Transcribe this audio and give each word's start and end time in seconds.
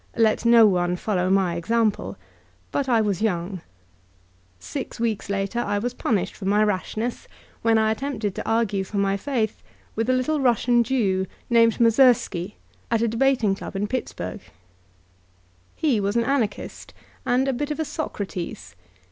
Let 0.17 0.45
no 0.45 0.65
one 0.65 0.95
follow 0.95 1.29
my 1.29 1.53
example; 1.55 2.17
but 2.71 2.89
I 2.89 3.01
was 3.01 3.21
young. 3.21 3.61
Six 4.57 4.99
weeks 4.99 5.29
later 5.29 5.59
I 5.59 5.77
was 5.77 5.93
punished 5.93 6.33
for 6.35 6.45
my 6.45 6.63
rashness, 6.63 7.27
when 7.61 7.77
I 7.77 7.91
attempted 7.91 8.33
to 8.33 8.49
argue 8.49 8.83
for 8.83 8.97
my 8.97 9.15
faith 9.15 9.61
with 9.95 10.09
a 10.09 10.13
little 10.13 10.39
Russian 10.41 10.83
Jew, 10.83 11.27
named 11.51 11.79
Mozersky, 11.79 12.55
at 12.89 13.03
a 13.03 13.07
debating 13.07 13.53
club 13.53 13.75
in 13.75 13.85
Pittsburgh. 13.85 14.41
He 15.75 15.99
was 15.99 16.15
an 16.15 16.23
Anarchist, 16.23 16.95
and 17.23 17.47
a 17.47 17.53
bit 17.53 17.69
of 17.69 17.79
a 17.79 17.85
Socrates. 17.85 18.75